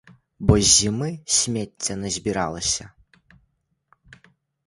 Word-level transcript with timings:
Бо 0.51 0.55
з 0.61 0.69
зімы 0.75 1.09
смецця 1.39 1.93
назбіралася. 2.03 2.85